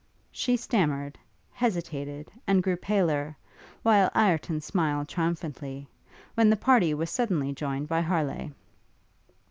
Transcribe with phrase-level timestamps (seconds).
[0.31, 1.15] She stammered,
[1.51, 3.37] hesitated, and grew paler,
[3.83, 5.87] while Ireton smiled triumphantly,
[6.33, 8.49] when the party was suddenly joined by Harleigh.